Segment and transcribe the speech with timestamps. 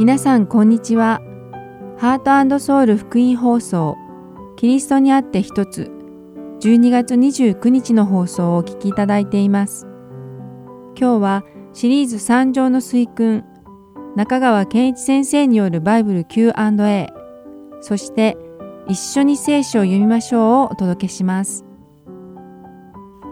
[0.00, 1.20] 皆さんこんにちは。
[1.98, 3.98] ハートソウル福音放送
[4.56, 5.90] キリストにあって一つ
[6.62, 9.86] 12月29日の放送をお聞きいただいています。
[10.98, 11.44] 今日は
[11.74, 13.44] シリーズ三条の水訓
[14.16, 17.12] 中川健一先生によるバイブル Q&A
[17.82, 18.38] そして
[18.88, 21.66] 一緒に聖書を読みましょうをお届けします。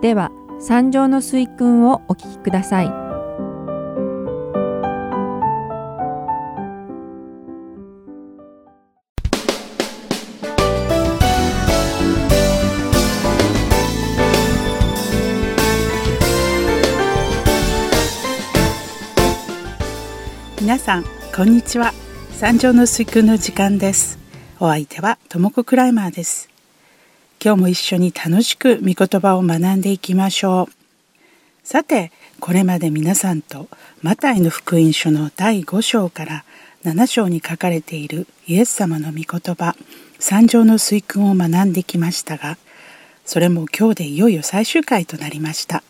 [0.03, 0.31] では
[0.61, 3.08] 三条の水訓をお聞きください。
[21.39, 21.95] こんにちは。
[22.33, 24.19] 三条の水訓の時間です。
[24.59, 26.51] お相手はともこクライマーです。
[27.41, 30.73] 今日も一緒に楽しく御言葉を学んでいきましょう。
[31.63, 33.69] さてこれまで皆さんと
[34.03, 36.45] マタイの福音書の第5章から
[36.83, 39.77] 7章に書かれているイエス様の御言葉
[40.19, 42.59] 三条の水訓を学んできましたが
[43.25, 45.85] それも今日でいよいよ最終回となりました。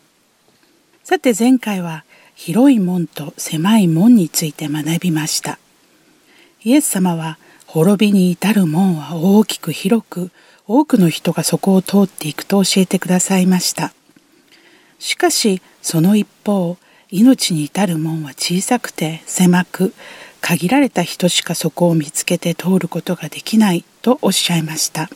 [1.03, 2.05] さて前回は
[2.41, 5.59] 広い門と狭い門について学びました。
[6.63, 10.31] イエス様は滅びに至る門は大きく広く
[10.65, 13.91] 多くの人がそこを通っていくと教えてくださいました。
[14.99, 16.77] しかしその一方
[17.11, 19.93] 命に至る門は小さくて狭く
[20.39, 25.09] 限られた人しかそこを見つけて通ることができないとおっしゃいました。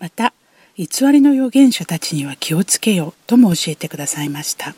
[0.00, 0.34] また
[0.76, 4.74] 偽りの預言者たちには気をつけよとも教えてくださいました。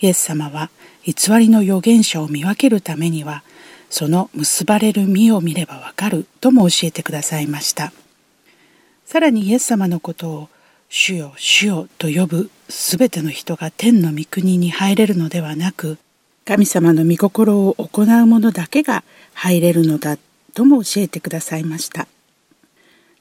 [0.00, 0.70] イエス様は
[1.04, 3.42] 偽りの預言者を見分けるためには
[3.88, 7.92] その結ばれる実を見ればわかるとも教えてくださいました。
[9.04, 10.48] さらにイエス様のことを
[10.88, 15.98] 主よ主よと呼ぶすべての人が天の御国に入れるのではなく
[16.44, 20.18] 神様の御心を行う者だけが入れるのだ
[20.54, 22.08] とも教えてくださいました。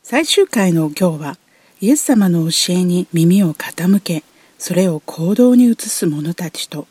[0.04, 1.38] 最終回の今日は
[1.82, 4.24] イエス様の教えに耳を傾け
[4.58, 6.88] それを行動に移す者たちと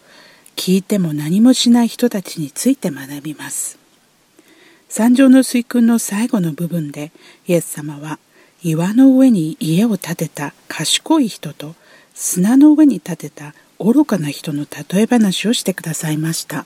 [0.57, 3.79] 聞いても何もしない人たちについて学びます。
[4.89, 7.11] 三条の水訓の最後の部分で
[7.47, 8.19] イエス様は
[8.63, 11.75] 岩の上に家を建てた賢い人と
[12.15, 16.65] 砂の上に建てた愚かな人の例え話をしてくださいました。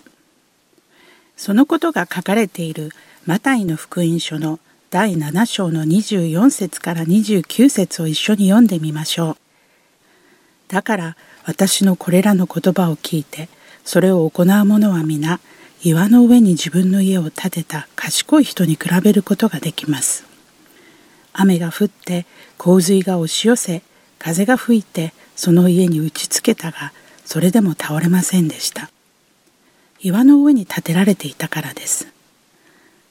[1.36, 2.90] そのことが書かれている
[3.24, 4.58] マタイの福音書の
[4.90, 9.47] 第7章の24節から29節を一緒に読んでみましょう。
[10.68, 13.48] だから私のこれらの言葉を聞いて
[13.84, 15.40] それを行う者は皆
[15.82, 20.26] 岩の上に自分の家を建てた賢い人に比べることができます。
[21.32, 23.82] 雨が降って洪水が押し寄せ
[24.18, 26.92] 風が吹いてその家に打ちつけたが
[27.24, 28.90] それでも倒れませんでした。
[30.00, 32.08] 岩の上に建てられていたからです。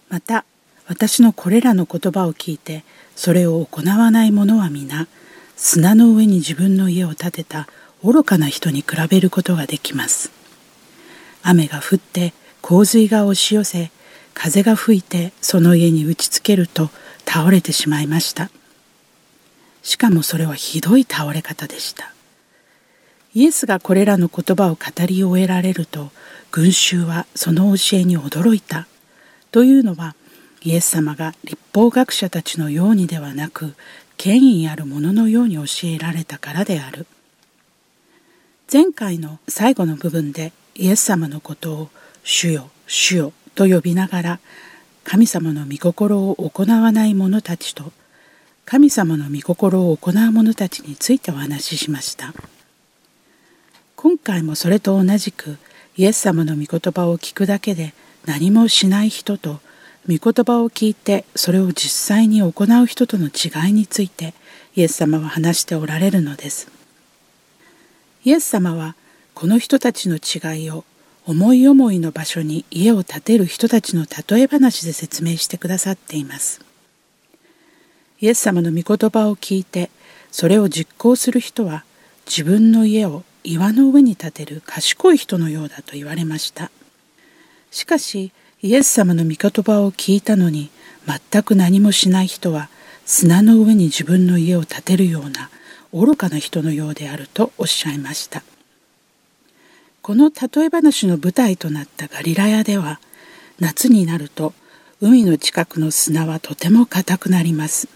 [0.10, 0.46] また
[0.88, 2.84] 私のこれらの言葉を聞いて
[3.16, 5.08] それを行わない者は皆
[5.60, 7.68] 砂の上に自分の家を建てた
[8.04, 10.32] 愚かな人に比べることができます。
[11.42, 13.90] 雨が降って洪水が押し寄せ
[14.36, 16.92] 風が吹いてその家に打ちつけると
[17.26, 18.52] 倒れてしまいました。
[19.82, 22.14] しかもそれはひどい倒れ方でした。
[23.34, 26.12] イエスがこれらの言葉を語り終えられると
[26.52, 28.88] 群衆はその教えに驚いた。
[29.50, 30.16] というのは
[30.62, 33.74] イエス様が立法学者たちのようにではなく
[34.18, 37.06] 権威あるもののように教えられたからである。
[38.72, 41.90] 前回の最後の部分でイエス様のことを
[42.24, 44.40] 「主よ主よ」と呼びながら
[45.04, 47.94] 神様の御心を行わない者たちと
[48.66, 52.34] 神様の御心を行う者たちについてお話ししました。
[53.96, 55.58] 今回もそれと同じく
[55.96, 57.94] イエス様の御言葉を聞くだけで
[58.26, 59.62] 何もしない人と
[60.10, 64.34] 御言葉を聞いてそれを実際に行う人との違いについて
[64.76, 66.72] イエス様は話しておられるのです。
[68.24, 68.96] イエス様は
[69.34, 70.84] この人たちの違いを
[71.26, 76.62] 思い思いの場所に家を建てる人たちの例え話で説明してくださっています。
[78.20, 79.90] イエス様の御言葉を聞いて
[80.32, 81.84] それを実行する人は
[82.26, 86.72] 自分の家を岩の上に建てる賢い人のようだと言われました。
[87.72, 88.32] しかし
[88.64, 90.72] イエス様の御言葉を聞いたのに
[91.06, 92.70] 全く何もしない人は
[93.06, 95.50] 砂の上に自分の家を建てるような
[95.94, 98.44] 愚かな人のようであるとおっしゃいました。
[100.02, 103.00] この例え話の舞台となったガリラヤでは
[103.60, 104.54] 夏になると
[105.02, 107.88] 海の近くの砂はとても硬くなります。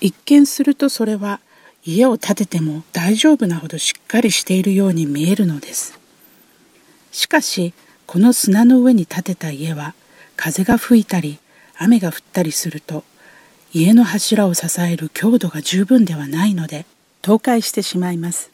[0.00, 1.40] 一見するとそれは
[1.84, 5.98] 家を建てても大丈夫なほどしっかりしているように見えるのです。
[7.10, 7.72] しかし
[8.12, 9.94] この砂の上に建てた家は
[10.36, 11.38] 風が吹いたり
[11.78, 13.04] 雨が降ったりすると
[13.72, 16.84] 家の柱を支える強度が十分ではないので
[17.24, 18.50] 倒壊してしまいます。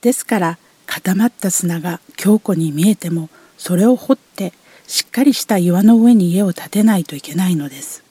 [0.00, 4.52] ですから固まった砂が強固に見えてもそれを掘って
[4.88, 8.02] しっかりした岩の上に家を建てないといけないのです。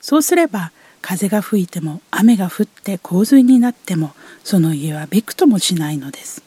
[0.00, 0.72] そうすれば
[1.02, 6.42] 風が吹いても雨が降って洪水になってもその家はびくともしないのです。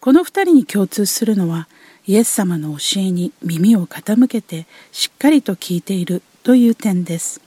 [0.00, 1.68] この二人に共通するのは
[2.06, 7.40] イエス様の教えに耳を傾けてしっかりと聞いているという点です。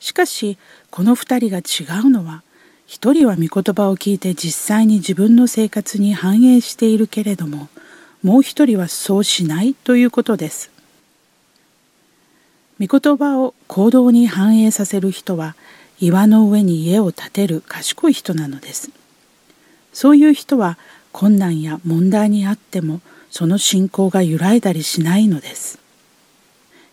[0.00, 0.56] しかし
[0.90, 2.42] この二人が違うのは
[2.86, 7.68] 一人は御言葉を聞いて実際に自分の生活に反映しているけれども
[8.22, 10.70] もう一人はそうしないということです。
[12.80, 15.56] 御言葉を行動に反映させる人は
[15.98, 18.90] 岩の上に家を建てる賢い人なのです。
[19.92, 20.78] そういう人は
[21.12, 23.00] 困難や問題にあっても
[23.30, 25.78] その信仰が揺らいだりしないのです。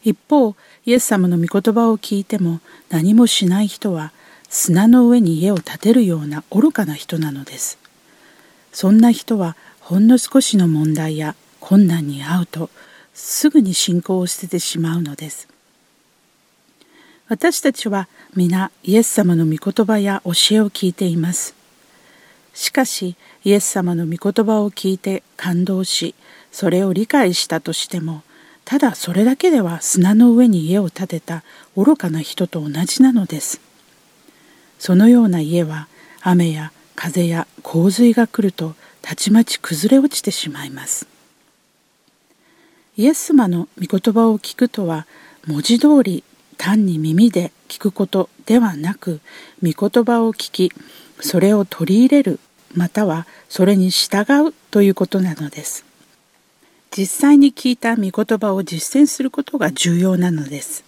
[0.03, 2.59] 一方イエス様の御言葉を聞いても
[2.89, 4.11] 何もしない人は
[4.49, 7.77] 砂の上に家を建てるような愚かな人なのです。
[8.71, 12.69] そんな人はほんの少しの問題や困難に遭うと
[13.13, 15.47] すぐに信仰を捨ててしまうのです。
[17.29, 21.55] 私たちは皆イエス様の御言葉や教えを聞いています。
[22.53, 26.13] しかしイエス様の御言葉を聞いて感動し
[26.53, 28.21] それを理解したとしても
[28.63, 31.43] ただそれだけでは砂の上に家を建てた
[31.75, 33.59] 愚かな人と同じなのです。
[34.79, 35.87] そのような家は
[36.21, 41.07] 雨や風や洪水が来るとたちまち崩れ落ちてしまいます。
[42.95, 45.07] イエス様の御言葉を聞くとは
[45.47, 46.23] 文字通り
[46.57, 49.19] 単に耳で聞くことではなく
[49.61, 50.71] 御言葉を聞き
[51.19, 52.39] それを取り入れる
[52.73, 55.92] またはそれに従うということなのです。
[56.95, 60.83] 実際に聞いた御言葉を実践することが重要なのです。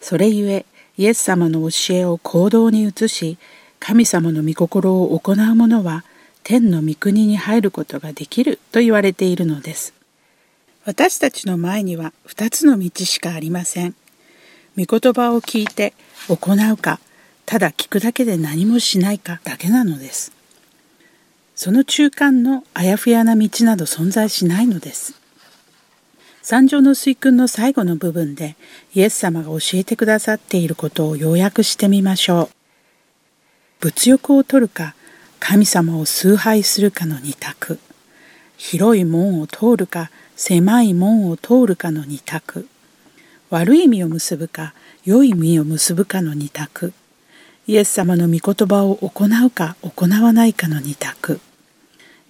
[0.00, 0.64] それゆえ
[0.96, 3.36] イエス様の教えを行動に移し
[3.78, 6.04] 神様の御心を行う者は
[6.44, 9.92] 天の御国に入ることができると言われているのです。
[10.86, 13.94] 私たちの前には2つの道しかありません。
[14.78, 15.92] 御言葉を聞いて
[16.28, 17.00] 行うか
[17.44, 20.32] ただ聞くだけで何もしないかだけなのです。
[21.54, 25.23] その中間のあやふやな道など存在しないのです。
[26.46, 28.54] 三条の水訓の最後の部分で
[28.94, 32.56] イエス様が教えてくださっていることを要約してみましょう。
[33.80, 34.94] 物欲を取るか
[35.40, 37.78] 神様を崇拝するかの二択。
[38.58, 42.68] 広い門を通るか狭い門を通るかの二択。
[43.48, 44.74] 悪い実を結ぶか
[45.06, 46.92] 良い実を結ぶかの二択。
[47.66, 51.40] イエス様の御言葉を行うか行わないかの二択。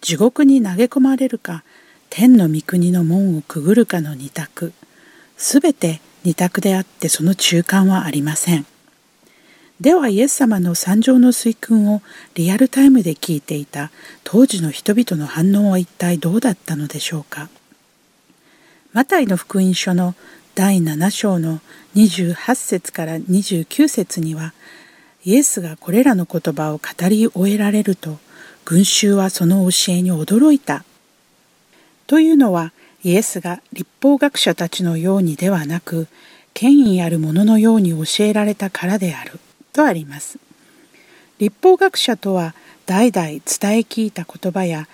[0.00, 1.64] 地獄に投げ込まれるか
[2.16, 4.72] 天の御国の門をくぐるかの二択。
[5.36, 8.66] すべて二択であってその中間はありません。
[9.80, 12.02] ではイエス様の三条の水訓を
[12.36, 13.90] リアルタイムで聞いていた
[14.22, 17.48] 当時の人々の反応は一体どうだったのでしょうか。
[18.92, 20.14] マタイの福音書の
[20.54, 21.58] 第7章の
[21.96, 24.54] 28節から29節には
[25.24, 28.18] イエスがこれらの言葉を語り終えられると
[28.64, 30.84] 群衆はその教えに驚いた。
[32.06, 36.06] というのはイエスが立法学者たちのようにではなく
[36.54, 39.40] 権威ある者のように教えられたからである
[39.72, 40.38] とあります。
[41.38, 42.54] 立法学者とは
[42.86, 43.40] 代々伝え
[43.80, 44.88] 聞いた言葉や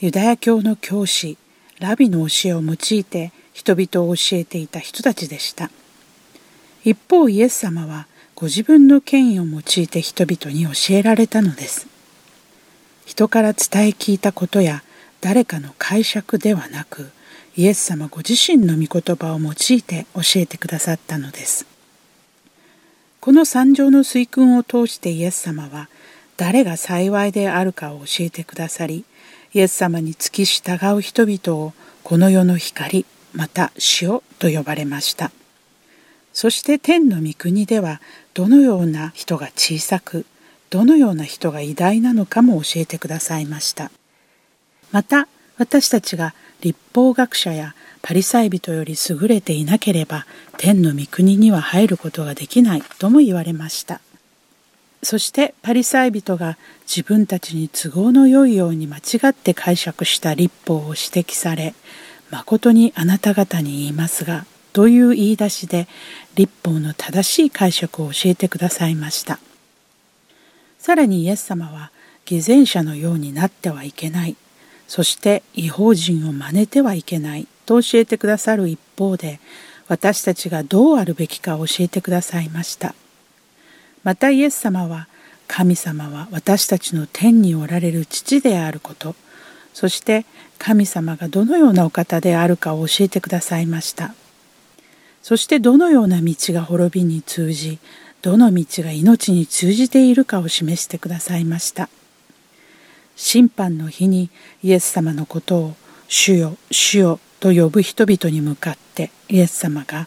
[0.00, 1.38] ユダヤ教の教師
[1.80, 5.70] ラビの教えを用いて人々を教えていた人たちでした。
[6.84, 11.86] 一方イエス様はご自分の権威を用いて人々に教えられたのです。
[13.06, 14.82] 人から伝え聞いたことや
[15.20, 17.10] 誰かの解釈ではなく
[17.56, 21.66] イエス様ご自身の御言葉を用いて教えてくださったのです。
[23.20, 25.88] この三条の水訓を通してイエス様は
[26.36, 29.04] 誰が幸いであるかを教えてくださり
[29.52, 31.72] イエス様に付き従う人々を
[32.04, 35.32] この世の光また塩と呼ばれました。
[36.32, 38.00] そして天の御国では
[38.34, 40.24] どのような人が小さく
[40.70, 43.90] どのような人が偉大なのかも教えてくださいました。
[44.92, 45.28] また
[45.58, 50.26] 私たちが立法学者やパリサイ人より優れていなければ
[50.56, 54.00] 天の御国には入ることができないとも言われました。
[55.02, 61.74] そしてパリサイ人が自分たちに都合のよいように間違って解釈した立法を指摘され
[62.30, 65.86] 誠にあなた方に言いますがという言い出しで
[66.34, 69.38] 立法の正しい解釈を教えてくださいました。
[70.78, 71.90] さらにイエス様は
[72.24, 74.36] 偽善者のようになってはいけない。
[74.88, 77.46] そして違法人を真似てはいけない。
[77.68, 79.40] と教えてくださる一方で
[79.88, 82.94] 私たちがどうあるべきか教えてくださいました。
[84.02, 85.06] またイエス様は
[85.46, 89.14] 神様は私たちの天におられる父であること。
[89.74, 90.24] そして
[90.58, 94.14] 神様がどのようなお方であるかを教えてくださいました。
[95.22, 97.78] そしてどのような道が滅びに通じ
[98.22, 101.90] どの道が命に通じているかを示してくださいました。
[103.18, 104.30] 審判の日に
[104.62, 105.74] イエス様のことを
[106.06, 110.06] 主よ主よと呼ぶ人々に向かってイエス様が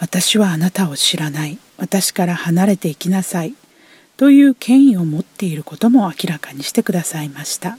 [0.00, 1.58] 私はあなたを知らない。
[1.76, 3.54] 私から離れていきなさい。
[4.16, 7.78] という権威を持っていることも明らかにしてくださいました。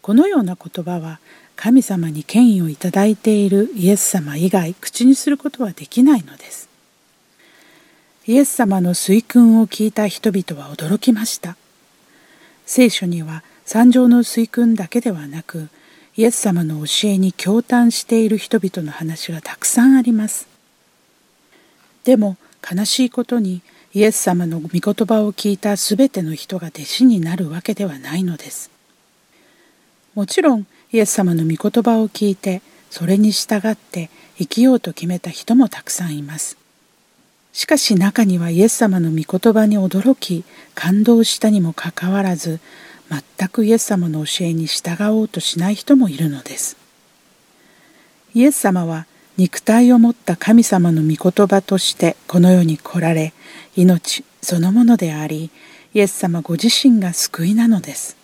[0.00, 1.18] このような言葉は
[1.56, 6.68] 神様に権威をいただいているイエス様以外口にすることはできないのです。
[8.26, 11.56] イエス様の水訓を聞いた人々は驚きました。
[12.68, 15.70] 聖書には三条の水訓だけではなく
[16.16, 20.46] イエス様の教えに驚嘆している人々の話がたくさんあります。
[22.04, 22.36] でも
[22.70, 23.62] 悲しいことに
[23.94, 28.70] イエス様の御言葉を聞いた全ての人が弟子になるわけではないのです。
[30.14, 32.60] もちろんイエス様の御言葉を聞いて
[32.90, 36.58] それに従って生きようと決めた人もたくさんいます。
[37.58, 40.44] しかし中にはイエス様の御言葉に驚き
[40.76, 42.60] 感動したにもかかわらず
[43.10, 46.76] 全くイエス様の教えに従おうとしない人もいるのです。
[48.32, 53.32] イエス様は肉体を持った神様の御言葉としてこの世に来られ
[53.74, 55.50] 命そのものであり
[55.94, 58.16] イエス様ご自身が救いなのです。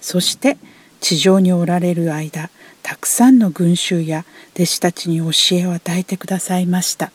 [0.00, 0.58] そして
[1.00, 2.50] 地上におられる間
[2.84, 4.24] たくさんの群衆や
[4.54, 7.10] 弟子たちに教えを与えてくださいました。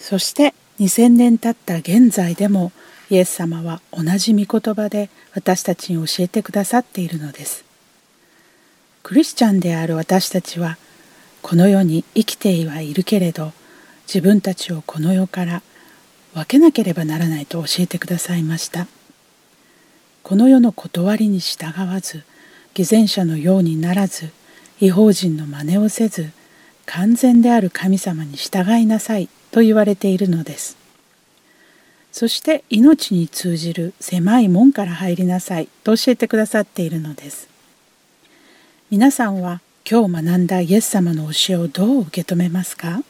[0.00, 2.72] そして2000年経った現在でも
[3.10, 7.64] イエス様は同じ御言葉で私たちに教えてくださっているのです。
[9.02, 10.76] クリスチャンである私たちは
[11.40, 13.52] この世に生きてはいるけれど
[14.06, 15.62] 自分たちをこの世から
[16.34, 18.86] 分けなければならないと教えてくださいました。
[20.22, 22.22] この世の断りに従わず
[22.74, 24.30] 偽善者のようにならず
[24.80, 26.30] 違法人の真似をせず
[26.84, 29.28] 完全である神様に従いなさい。
[29.50, 30.76] と言われているのです。
[32.12, 35.68] そして命に通じる狭い門から入りなさい。
[35.84, 37.48] と教えてくださっているのです。
[38.90, 43.02] 皆さんは今日学んだイエス様の教えをどう受け止めますか？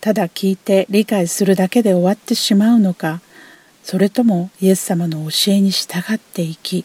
[0.00, 3.20] ただ聞いて理解するだけで終わってしまうのか？
[3.82, 6.84] それともイエス様の教えに従っていき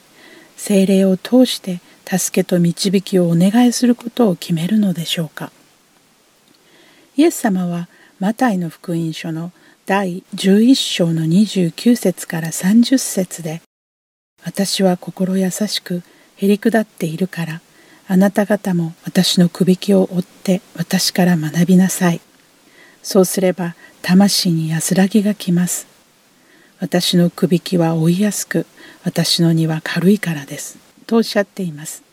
[0.55, 5.51] 精霊を通して助けと導きをお願いすることを決めるのでしょうか？
[7.17, 9.51] イエス様はマタイの福音書の
[9.85, 13.61] 第11章の29節から30節で
[14.43, 16.01] 私は心優しく
[16.37, 17.61] へり下っているから
[18.07, 22.21] あなた方も私のくびきを追って私から学びなさい。
[23.01, 25.87] そうすれば魂に安らぎがきます。
[26.79, 28.67] 私のくびきは追いやすく、
[29.03, 30.77] 私の荷は軽いからです。
[31.07, 32.03] とおっしゃっています。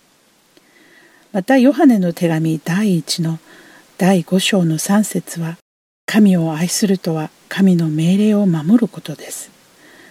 [1.32, 3.38] また、ヨハネの手紙第1の
[3.98, 5.58] 第5章の3節は、
[6.12, 9.50] 神を愛するとは神の命令を守ることです。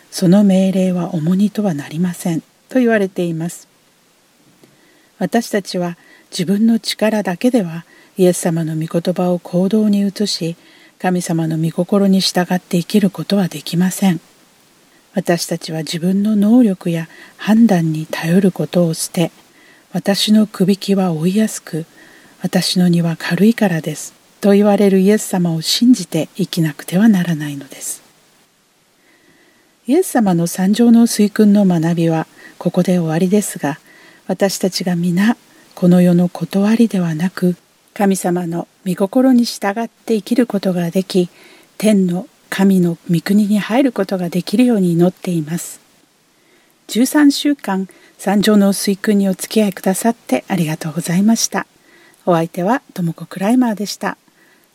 [0.09, 2.41] その命令は重荷とはなりません。
[2.69, 3.67] と言われています。
[5.19, 5.99] 私たちは
[6.31, 7.85] 自分の力だけでは
[8.17, 10.55] イエス様の御言葉を行動に移し
[10.97, 14.19] 神様の御心に従って生きることはできません
[15.13, 19.31] 私たちは自分の能力や判断に頼ることを捨て
[19.93, 21.85] 私のくびきは追いやすく
[22.41, 28.01] 私の荷は軽いからですと言われるイエス様を信じて生きなくてはならないのです。
[29.87, 33.79] イエス様の三条の水訓の学びはここで終わりですが
[34.27, 35.37] 私たちが皆
[35.75, 37.55] この世の断りではなく
[37.93, 41.29] 神様の御心に従って生きることができ
[41.77, 45.79] 天の神の御国に入ることができるように祈っています。
[46.87, 51.65] 13週間三条の水訓にお付き合いくださってありがとうございました。
[52.25, 54.17] お相手はともこクライマーでした。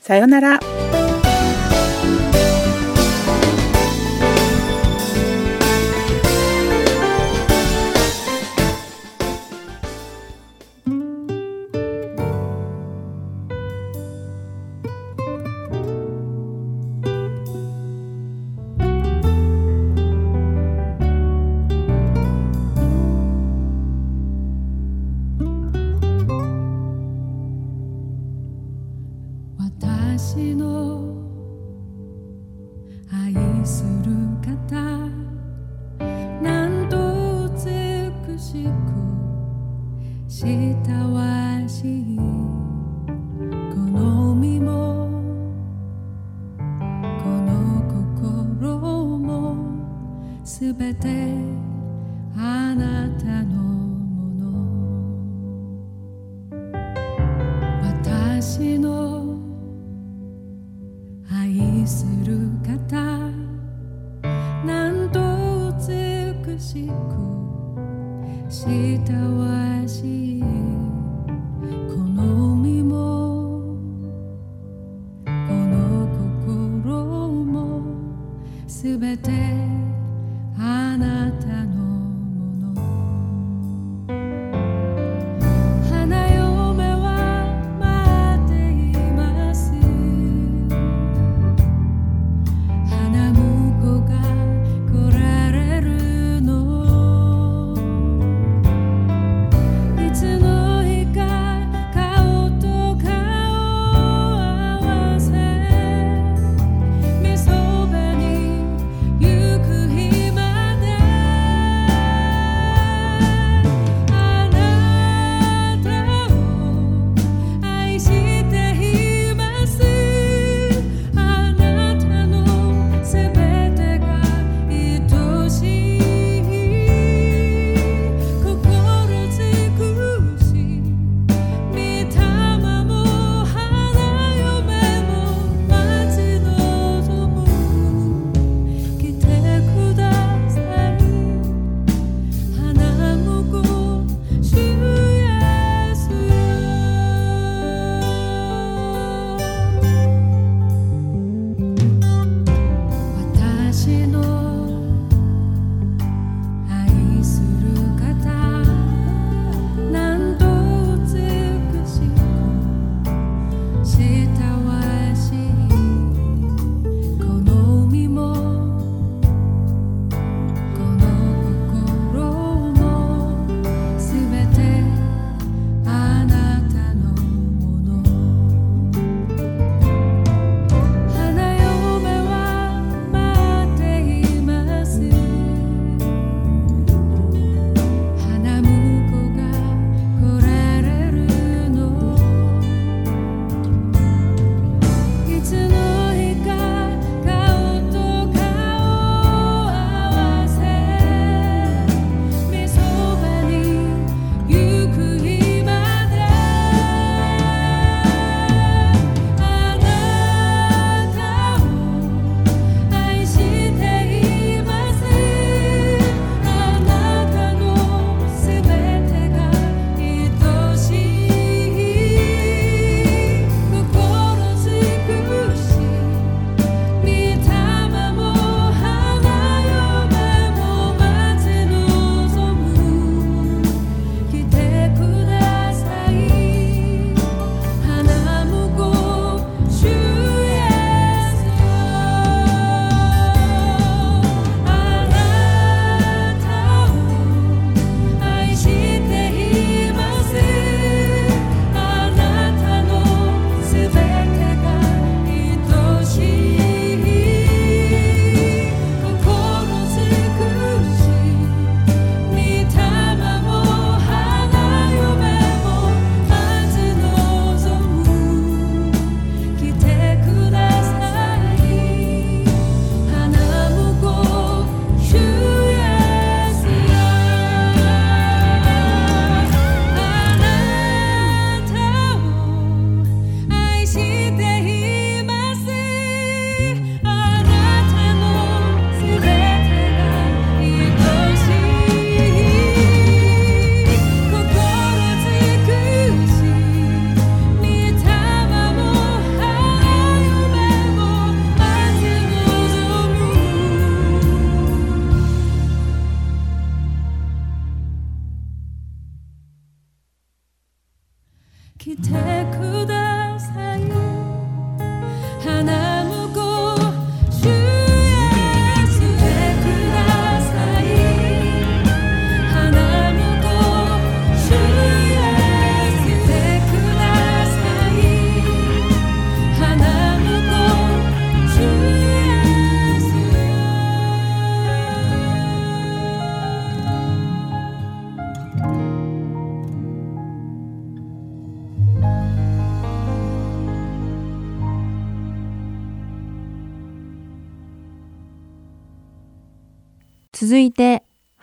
[0.06, 0.95] さようなら。
[68.48, 70.46] しくたわしいこ
[71.96, 73.76] の身も
[75.24, 76.06] この
[76.84, 77.82] 心も
[78.66, 79.35] すべて。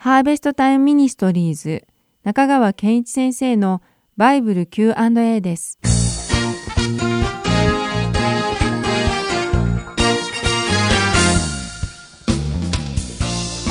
[0.04, 1.86] ハーベストタイムミニストリーズ
[2.24, 3.80] 中川健一先生の
[4.18, 5.78] バイブル Q&A です。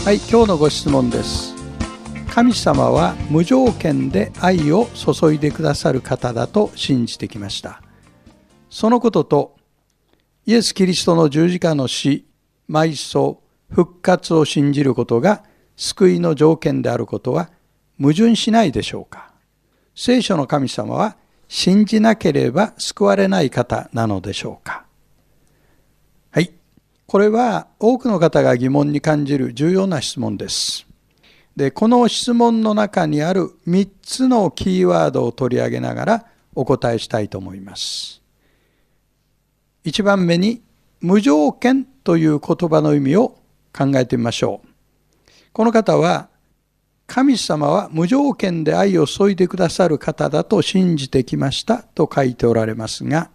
[0.04, 1.54] はい、今日のご質問です。
[2.32, 7.84] 神様は無条件で愛を注いでくださる方だと信じてきました。
[8.72, 9.56] そのことと、
[10.48, 12.26] イエス・キリストの十字架の死、
[12.68, 15.44] 埋葬、復活を信じることが
[15.76, 17.50] 救いの条件であることは
[18.00, 19.32] 矛盾しないでしょうか？
[19.96, 21.16] 聖書の神様は
[21.48, 24.86] 信じなければ救われない方なのでしょうか？
[26.32, 26.52] はい
[27.06, 30.88] これは多くの方が疑問に感じる重要な質問です。
[31.56, 38.24] で、この質問の中にある3つのキーワードを取り上げながらお答えしたいと思います。
[39.86, 40.64] 1番目に、
[41.02, 43.38] 無条件という言葉の意味を
[43.72, 44.68] 考えてみましょう。
[45.54, 46.30] この方は、
[47.06, 53.30] 神様は無条件で愛を注いでくださる方だと信じてきましたと書いておられますが、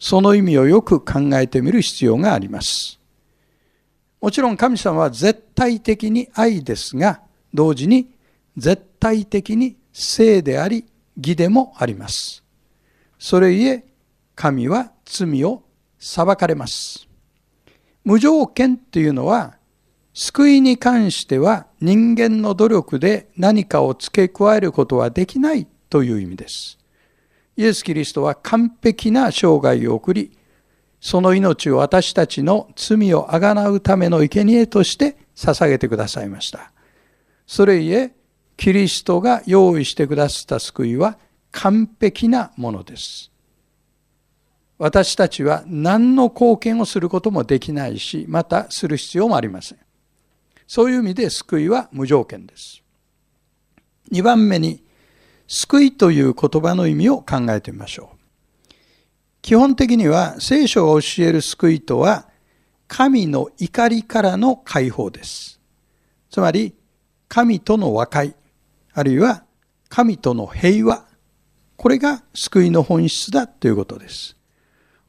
[0.00, 2.98] その意味をよく考えてみる必要があります。
[4.20, 7.20] もちろん神様は絶対的に愛ですが、
[7.52, 8.10] 同時に
[8.56, 10.86] 絶対的に聖であり、
[11.16, 12.42] 義でもあります。
[13.16, 13.84] それゆえ、
[14.34, 15.62] 神は罪を
[16.00, 17.06] 裁かれます。
[18.02, 19.56] 無条件というのは、
[20.14, 26.78] 救いに関しては人間の努力で何かを付け加えることはできないという意味です。
[27.56, 30.38] イエス・キリストは完璧な生涯を送り、
[31.00, 36.70] その命を私たちの罪をあがなうための生贄として捧げてくださいました。
[37.46, 38.12] それゆえ、
[38.56, 41.18] キリストが用意してくださった救いは
[41.50, 43.32] 完璧なものです。
[44.78, 49.83] 私たちは何の貢献をすることもできないし、またする必要もありません。
[50.66, 52.82] そういう意味で救いは無条件です。
[54.12, 54.82] 2番目に、
[55.46, 58.14] 救いという言葉の意味を考えてみましょう。
[59.42, 62.28] 基本的には聖書が教える救いとは
[62.88, 65.60] 神の怒りからの解放です。
[66.30, 66.74] つまり
[67.28, 68.34] 神との和解、
[68.94, 69.44] あるいは
[69.90, 71.04] 神との平和、
[71.76, 74.36] これが救いの本質だということです。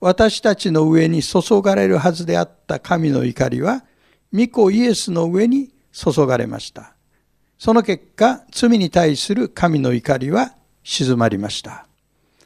[0.01, 3.85] 私たちの上に注がれるはずであった神の怒りは、
[4.35, 6.93] 御子イエスの上に注がれました。
[7.57, 11.87] その結果、罪に対する神の怒りは静まりました。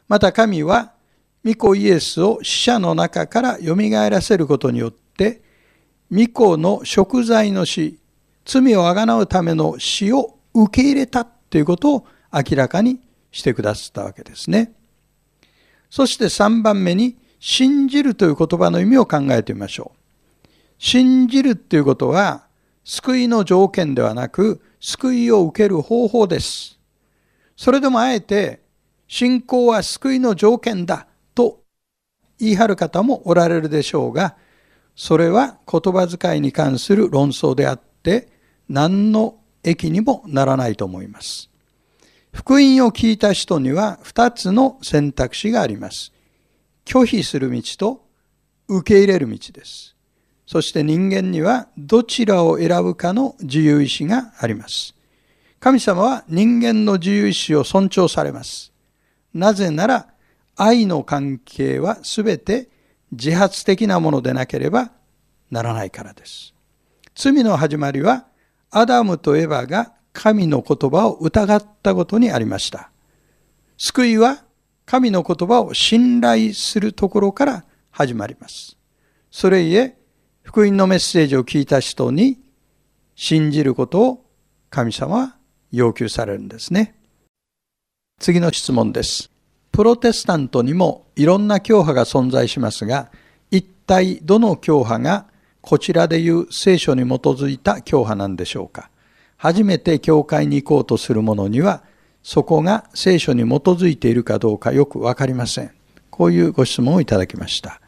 [0.08, 0.94] また神は
[1.44, 5.42] 御子イエスを死者の中から蘇らせることによって、
[6.12, 7.98] 御子の贖罪の死、
[8.46, 13.00] 罪をあがなうための死を受け入れたということを明らかに
[13.32, 14.74] してくださったわけですね。
[15.90, 19.99] そして3番目に、信じるという言葉の意味を考えてみましょう。
[20.80, 22.48] 信じるということは、
[22.86, 26.80] 救いの条件ではなく、救いを受ける方法です。
[27.56, 28.62] それでもあえて、
[29.08, 31.64] 信仰は救いの条件だと
[32.40, 34.38] 言い張る方もおられるでしょうが、
[34.96, 38.30] それは言葉遣いに関する論争であって、
[38.70, 41.50] 何の益にもならないと思います。
[42.32, 46.14] 福音を聞いた人には二つの選択肢があります。
[46.86, 48.06] 拒否する道と
[48.70, 49.99] 受け入れる道です。
[50.50, 54.96] そして人間にはどちらを選ぶかの自由意志があります。
[55.60, 58.74] 神様は人間の自由意志を尊重されます。
[59.32, 60.08] なぜなら
[60.56, 62.68] 愛の関係はすべて
[63.12, 64.90] 自発的なものでなければ
[65.52, 66.56] ならないからです。
[67.14, 68.26] 罪の始まりは
[68.72, 72.90] アダムとエバが神の言葉を疑ったことにありました。
[73.78, 74.44] 救いは
[74.88, 78.76] 神の言葉を信頼するところから始まります。
[79.30, 79.99] それゆえ、
[80.50, 82.40] 福音のメッセージを聞いた人に
[83.14, 84.26] 信じることを
[84.72, 85.36] 神様は
[85.72, 86.96] 要求されるんですね。
[88.20, 89.30] 次の質問です。
[89.72, 93.12] プロテスタントにもいろんな教派が存在しますが、
[93.52, 95.28] 一体どの教派が
[95.62, 98.90] こちらでいう聖書に基づいた教派なんでしょうか。
[99.38, 101.84] 初めて教会に行こうとする者には、
[102.24, 105.72] そこが聖書に基づいているかどうかよくわかりません。
[106.10, 107.80] こういうご質問をいただきました。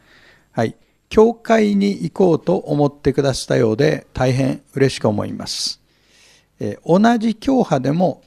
[0.52, 0.76] はい。
[1.12, 5.78] 教会に行こうと思ってくださったようで大変嬉しく思います。
[6.58, 8.22] え同じ教派でも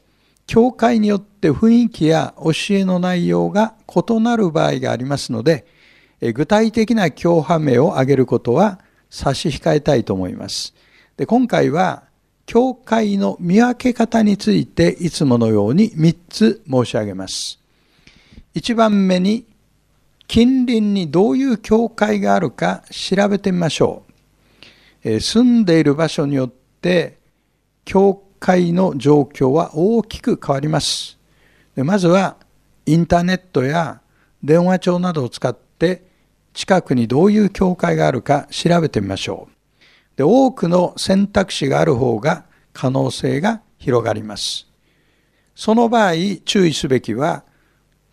[0.46, 5.66] 教会によって雰囲気や教えの内容が異なる場合がありますので、
[6.22, 10.76] 具体的な教派名を挙げることは差し控えたいと思います。
[11.18, 12.04] で今回は、
[12.46, 17.60] 教会の見分け方についていつものように3つ申し上げます。
[18.54, 19.48] 1番目に、
[20.28, 24.12] 近隣にどういう教会があるか調べてみましょう。
[25.04, 26.50] え住んでいる場所によっ
[26.82, 27.20] て
[27.86, 31.18] 教会の状況は大きく変わります。
[31.76, 32.38] でまずは
[32.86, 34.02] インターネットや
[34.44, 36.04] 電話帳などを使って
[36.54, 39.56] 近くにどういう教会があるか調べてみましょう。
[40.18, 44.68] で多くの選択肢がある方が可能性が広がります。
[45.56, 47.44] その場合注意すべきは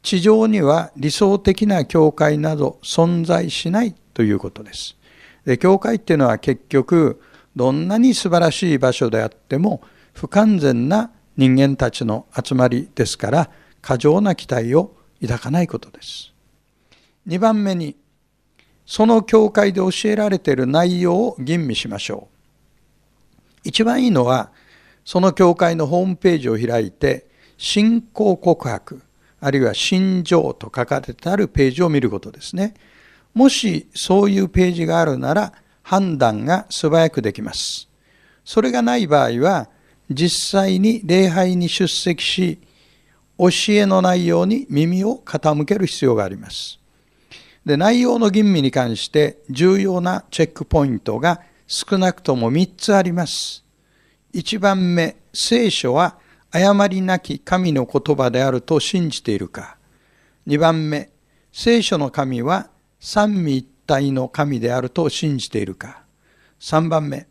[0.02, 4.96] 地上には理想的な教会など存在しないということです。
[5.44, 7.20] で教会っていうのは結局
[7.56, 16.32] どんなに素晴らしい場所であっても不完全な人間たちの集まりですから過剰な期待を抱かないことです。
[17.26, 17.96] 2番目に
[18.84, 22.32] その教会で教えられている内容を吟味しましょう。
[23.64, 24.50] 一番いいのは
[25.04, 29.02] その教会のホームページを開いて信仰告白
[29.44, 32.74] あるいは心情と書かれてあるページを見ることですね。
[33.34, 35.52] もしそういうページがあるなら
[35.82, 37.88] 判断が素早くできます。
[38.44, 39.68] それがない場合は
[40.08, 42.60] 実際に礼拝に出席し
[43.36, 46.78] 教えの内容に耳を傾ける必要があります。
[47.66, 53.64] で内容の吟味に関して重要なチェックポイントが少なくとも3つあります。
[54.34, 56.21] 1番目、聖書は
[56.54, 59.78] 誤りなき神の言葉であると信じているか。
[60.46, 61.10] 2番目、
[61.50, 62.68] 聖書の神は
[63.00, 66.02] 三位一体の神であると信じているか。
[66.60, 67.26] 3番目、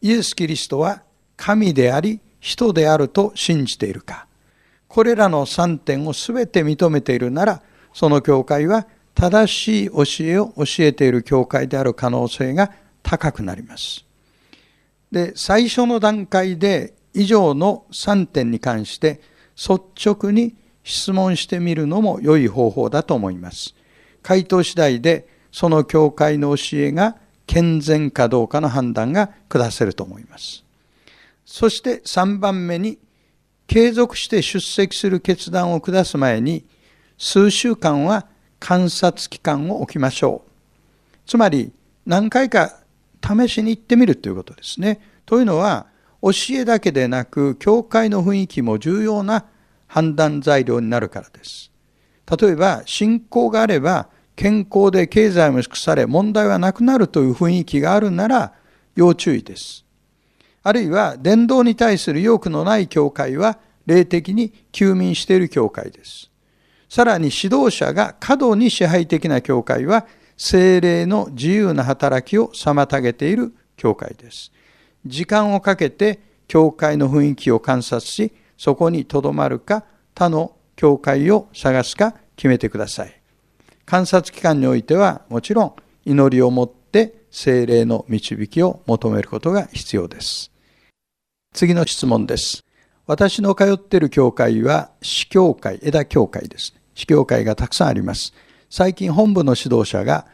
[0.00, 1.02] イエス・キリストは
[1.36, 4.26] 神であり人であると信じているか。
[4.88, 14.06] これらの3点を全て認めているなら、その教会は正しい教えを教えている教会である可能性が高くなります。
[15.10, 19.20] で、最初の段階で以上の3点に関して
[19.56, 23.74] 率直に質問してみるのも良い方法だと思います。
[24.22, 30.64] 回答次第でその教会の教えが健全かどうかの判断が下せると思います。
[31.44, 32.98] そして3番目に
[33.66, 36.64] 継続して出席する決断を下す前に
[37.18, 38.26] 数週間は
[38.58, 40.50] 観察期間を置きましょう。
[41.26, 41.72] つまり
[42.06, 42.78] 何回か
[43.22, 45.00] 試しに行ってみるということですね。
[45.26, 45.86] というのは
[46.22, 49.46] 教えだけでなく教会の雰囲気も重要な
[49.88, 51.72] 判断材料になるからです。
[52.40, 58.52] 例えば信仰があれば健康で経済も祝され問題はなくなるという雰囲気があるなら
[58.94, 59.84] 要注意です。
[60.62, 66.30] あるいは伝道に対する意欲のない教会は霊的に休眠している教会です。
[66.88, 70.06] さらに指導者が過度に支配的な教会は
[70.36, 74.52] 精霊の自由な働きを妨げている教会です。
[75.06, 79.84] 時間をかけて教会の雰囲気を観察し、そこにとどまるか
[80.14, 83.20] 他の教会を探すか決めてください。
[83.84, 90.50] 観察期間においてはもちろん祈りを持って精霊の導きを求めることが必要です。
[91.52, 92.64] 次の質問です。
[93.06, 96.74] 私の通っている教会は司教会、枝教会です。
[96.94, 98.32] 司教会がたくさんあります。
[98.70, 100.26] 最近本部の指導者が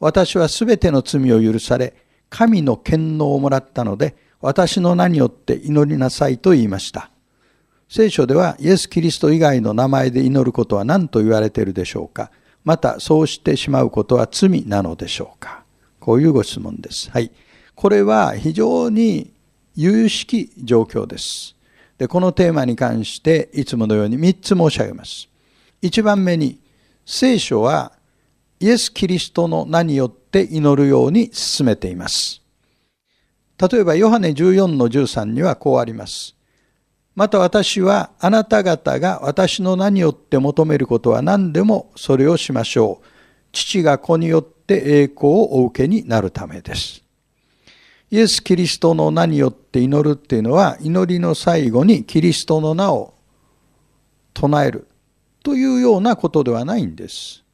[0.00, 1.94] 私はすべての罪を許され
[2.30, 7.10] 神の権能をもらったので、私の名によって祈りなさいと言いました。
[7.88, 12.30] 聖書ではイエス・キリスト以外の名前で祈ることは何と言われているでしょうか
[12.64, 15.64] またそうしてしまうことは罪なのでしょうか
[16.00, 17.10] こういうご質問です。
[17.10, 17.30] はい。
[17.74, 19.32] これは非常に
[19.76, 21.56] 有々しき状況です。
[21.96, 25.28] で、このテーマに関していつものように3つ申し上げます。
[25.82, 26.58] 1番目に、
[27.06, 27.92] 聖書は
[28.60, 32.42] イエス・キリストの名によって祈るように進めています。
[33.58, 36.34] 例えば、ヨハネ14の13にはこうあります。
[37.14, 43.06] また私はあなた方が私の名によって求めることは何でもそれをしましょう。
[43.52, 47.04] 父が子によって栄光をお受けになるためです。
[48.10, 53.14] イエス・キリストの名によって祈るっていうのは祈りの最後にキリストの名を
[54.32, 54.88] 唱える
[55.42, 57.44] というようなことではないんです。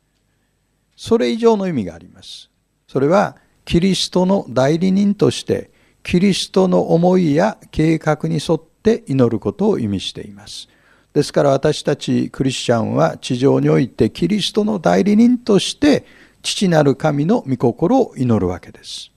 [0.96, 2.49] それ以上の意味があります。
[2.90, 5.70] それはキリストの代理人として
[6.02, 10.68] キリストの思いや計画に沿って祈ることを意味しています。
[11.12, 16.04] ですから私たちクリスチャンは地上においてキリストの代理人として
[16.42, 19.12] 父なる神の御心を祈るわけです。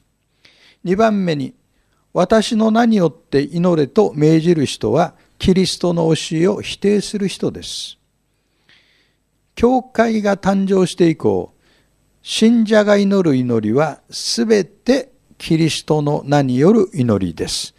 [0.86, 1.55] 2番目に
[2.13, 7.97] 私の名によって祈れと命じる人はキリストの教えを否定する人です。
[9.55, 11.53] 教会が誕生して以降、
[12.25, 17.75] 信者が祈る祈りはすべてキリストの名による祈りです。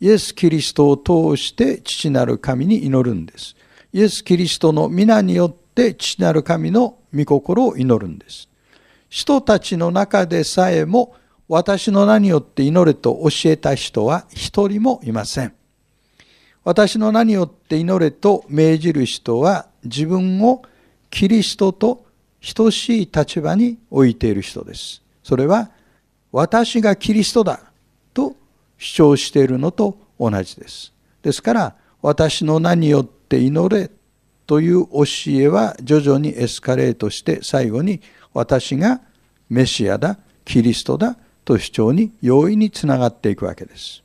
[0.00, 3.56] イエス・キリストを通して父なる神に祈るんです。
[3.94, 8.50] イエス・キリストの皆によって父なる神の御心を祈るんです。
[9.08, 11.16] 人たちの中でさえも
[11.48, 15.54] 私の名によって祈れと教えた人は一人もいません。
[16.64, 20.60] 私の名によって祈れと命じる人は自分を
[21.08, 22.04] キリストと
[22.54, 25.02] 等しい立場に置いている人です。
[25.22, 25.70] それは
[26.32, 27.60] 私がキリストだ
[28.14, 28.36] と
[28.78, 30.92] 主張しているのと同じです。
[31.22, 33.90] ですから私の名によって祈れ
[34.46, 38.00] という教えは徐々にエスカレートして最後に
[38.32, 39.00] 私が
[39.48, 44.02] メシアだ、キリストだと主張に容易につながっていくわけです。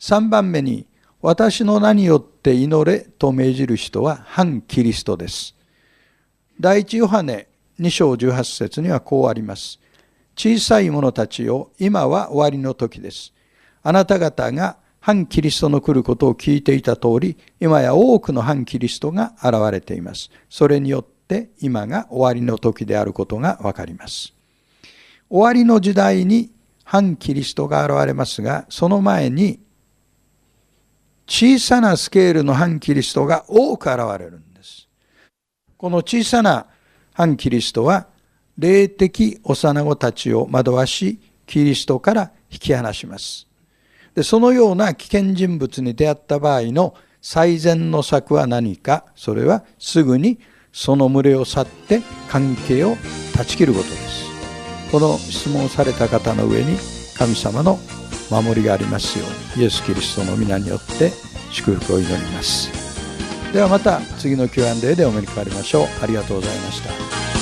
[0.00, 0.86] 3番目に
[1.20, 5.54] 私の名によって祈れと命じる人は反キリストです。
[6.62, 7.48] 第一ヨハネ
[7.80, 9.80] 2章18節にはこうあります。
[10.36, 13.32] 小さい者たちよ、今は終わりの時です。
[13.82, 20.30] あなた方が反キリストの来ることを聞いていた通り、今や多くの反キリストが現れています。
[20.48, 24.32] それによって今が終わりの時であることがわかります。
[25.28, 26.52] 終わりの時代に
[26.84, 29.58] 反キリストが現れますが、その前に
[31.26, 34.51] 小さなスケールの反キリストが多く現れるん。
[35.82, 36.66] この小さな
[37.12, 38.06] 反キリストは、
[38.56, 43.48] 霊的幼子たちを惑わし、キリストから引き離します。
[44.14, 50.38] でそのような危険人物に出会った場合の最善の策は何か、それはすぐに
[50.72, 52.94] その群れを去って関係を
[53.34, 54.26] 断ち切ることです。
[54.92, 56.78] この質問された方の上に
[57.18, 57.80] 神様の
[58.30, 59.24] 守りがありますよ
[59.56, 61.10] うにイエス・キリストの皆によって
[61.50, 62.81] 祝福を祈ります
[63.52, 65.86] ではまた次の Q&A でお目にかかりましょう。
[66.02, 67.41] ありがとうございました。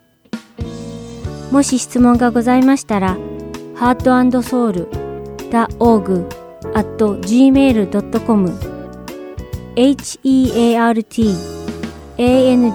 [1.51, 3.17] もし質問がございましたら、
[3.75, 6.41] heartandsoul.org
[6.73, 8.71] at gmail.com
[9.75, 11.03] heart
[12.17, 12.73] and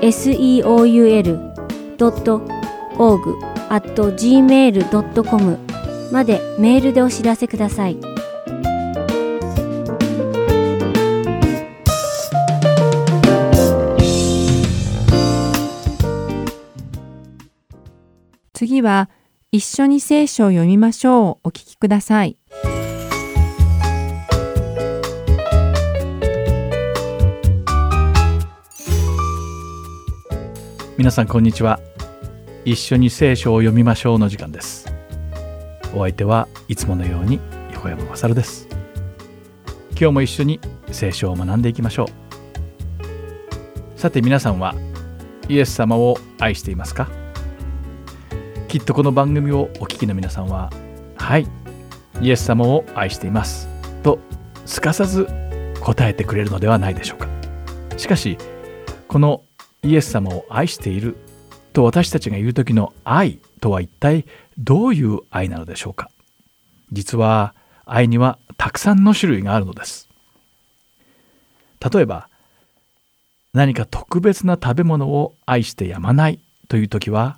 [0.00, 1.38] seoul.org
[3.70, 5.58] at gmail.com
[6.10, 8.17] までメールでお知らせください。
[18.78, 19.10] 次は
[19.50, 22.36] 一緒に聖書を読みましょうお聞きください。
[30.96, 31.80] 皆さんこんにちは。
[32.64, 34.86] 一緒に聖書を読みましょうの時間です。
[35.92, 37.40] お相手はいつものように
[37.72, 38.68] 横山まさるです。
[39.90, 40.60] 今日も一緒に
[40.92, 43.98] 聖書を学んでいきましょう。
[43.98, 44.76] さて皆さんは
[45.48, 47.08] イエス様を愛していますか？
[48.68, 50.70] きっとこの番組をお聞きの皆さんは
[51.16, 51.46] 「はい
[52.20, 53.66] イエス様を愛しています」
[54.04, 54.18] と
[54.66, 55.26] すかさず
[55.80, 57.28] 答えてくれるのではないでしょうか。
[57.96, 58.36] しかし
[59.08, 59.42] この
[59.82, 61.16] イエス様を愛している
[61.72, 64.26] と私たちが言う時の愛とは一体
[64.58, 66.10] どういう愛なのでしょうか。
[66.92, 67.54] 実は
[67.86, 70.10] 愛にはたくさんの種類があるのです。
[71.90, 72.28] 例えば
[73.54, 76.38] 何か特別な食べ物を愛してやまない
[76.68, 77.37] という時は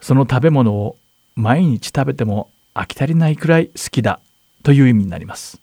[0.00, 0.96] その食べ物を
[1.34, 4.20] 毎日食べても飽き足りないくらい好きだ
[4.62, 5.60] という意味になります。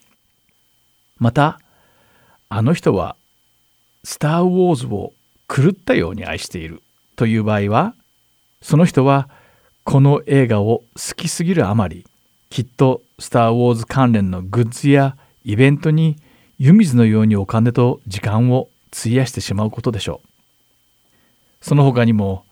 [1.18, 1.60] また、
[2.48, 3.16] あの人は
[4.04, 5.12] スター・ウォーズを
[5.48, 6.82] 狂ったように愛している
[7.16, 7.94] という場合は、
[8.60, 9.28] その人は
[9.84, 12.06] この映画を好きすぎるあまり、
[12.50, 16.16] きっとスター・ウォーズ関連のグッズやイベントに
[16.58, 20.28] 湯水のようにお金と時間を費やしてしまうことでしょう。
[21.64, 22.44] その他にも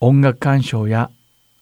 [0.00, 1.10] 音楽鑑賞や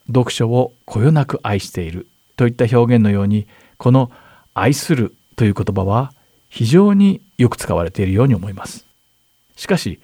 [0.09, 2.07] 読書をこよなく愛している
[2.37, 3.47] といった表現のように
[3.79, 4.11] この
[4.55, 6.13] 愛するという言葉は
[6.49, 8.87] 非常によく使われているように思います。
[9.57, 10.01] しかし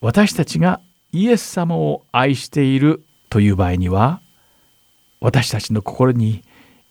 [0.00, 0.80] 私たちが
[1.12, 4.20] イエス様を愛しているという場合には
[5.20, 6.42] 私たちの心に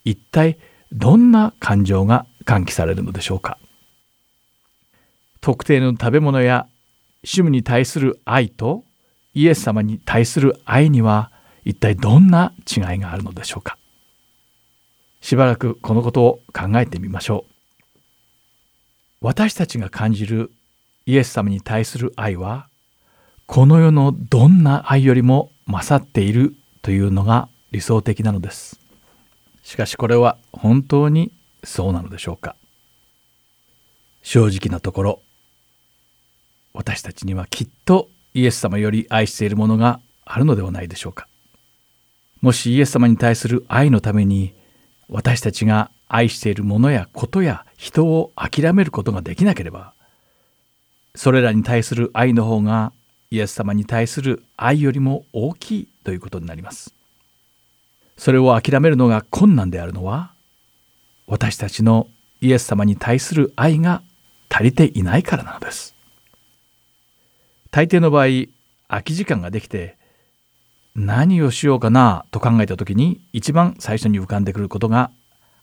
[0.06, 0.58] 一体
[0.91, 3.58] どんな感情が喚起されるのでしょうか
[5.41, 6.68] 特定の食べ物や
[7.24, 8.84] 趣味に対する愛と
[9.34, 11.32] イエス様に対する愛には
[11.66, 13.78] 一体どんな違いがあるのでしょうか？
[15.22, 17.54] しばらくこのことを考えてみましょう。
[19.22, 20.52] 私たちが感じる
[21.06, 22.68] イエス様に対する愛は
[23.46, 28.80] この世のどんな愛よりも勝っているというのが理想的なのです。
[29.64, 31.32] しかしこれは本当に
[31.64, 32.56] そうなのでしょうか？
[34.22, 35.22] 正直なところ
[36.74, 41.28] 私たちにはきっとイエス様より愛しているものがあるのではないでしょうか。
[42.42, 44.54] もしイエス様に対する愛のために
[45.08, 49.94] 私たちが愛しているものやことや人を諦めることができなければ
[51.16, 52.92] それらに対する愛の方が
[53.32, 56.94] イエス様に対する愛よりも大きいということになります。
[58.18, 60.34] それを諦めるのが困難であるのは
[61.26, 62.08] 私たちの
[62.42, 64.04] イエス様に対する愛が
[64.50, 65.93] 足りていないからなのです。
[67.74, 68.28] 大抵の場合
[68.88, 69.97] 空き時間ができて
[70.93, 75.09] 何をしようかなと考えた時に一番最初に浮かんでくることが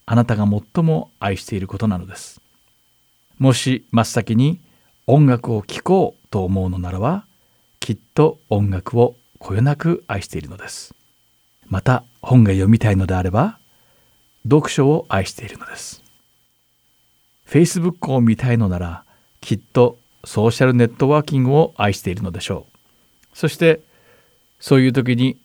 [0.06, 2.40] あなたが最も愛していることなのです。
[3.38, 4.60] もし真っ先に
[5.06, 7.26] 音楽を聴こうと思うのならば
[7.78, 10.96] きっと音楽をこよなく愛しているのです。
[11.68, 13.60] また本が読みたいのであれば
[14.42, 16.02] 読書を愛しているのです。
[17.46, 19.04] Facebook を見たいのなら
[19.40, 23.36] きっとソーシャルネットワーキングを愛しているのでしょう。
[23.36, 23.80] そして
[24.58, 25.38] そういう時に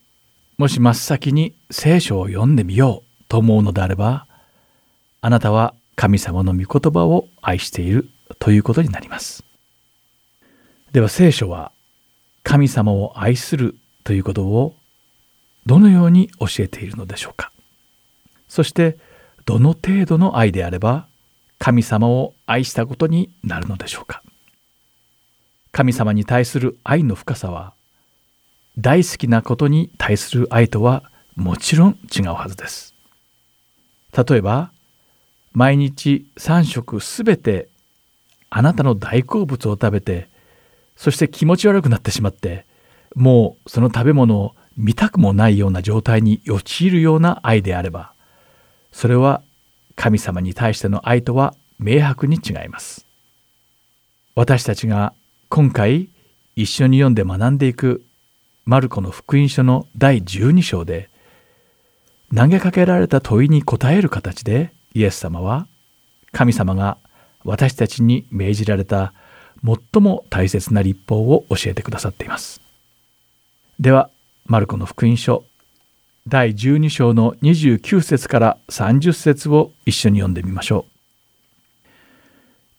[0.57, 4.25] もし真っ先に聖書を読んでみようと思うのであれば
[5.21, 8.09] あなたは神様の御言葉を愛している
[8.39, 9.43] ということになります。
[10.91, 11.71] では聖書は
[12.43, 14.75] 神様を愛するということを
[15.65, 17.51] どのように教えているのでしょうか。
[18.47, 18.97] そして
[19.45, 21.07] どの程度の愛であれば
[21.59, 24.21] 神様を愛したことになるのでしょうか。
[25.75, 27.73] 神様に対する愛の深さは
[28.77, 31.03] 大好きなことに対する愛とは
[31.35, 32.95] もちろん違うはずです。
[34.17, 34.71] 例えば
[35.51, 37.67] 毎日3食すべて
[38.49, 40.29] あなたの大好物を食べて
[40.95, 42.65] そして気持ち悪くなってしまって
[43.13, 48.13] もうその食べ物を見たくもないような状態に陥るような愛であれば
[48.93, 49.43] それは
[49.97, 53.05] 神様に対しての愛とは明白に違います。
[54.35, 55.13] 私たちが
[55.49, 56.09] 今回
[56.55, 58.03] 一緒に読んで学んでいく
[58.65, 61.09] マルコの福音書の第12章で
[62.35, 65.67] 投げかけられた問いに答える形でイエス様は
[66.31, 66.97] 神様が
[67.43, 69.13] 私たちに命じられた
[69.63, 72.59] 最も大切な立法を教えてくださっています。
[73.79, 74.09] では
[74.45, 75.43] マルコの福音書
[76.27, 80.91] 第12章の29節から30節を一緒に読んでみましょう。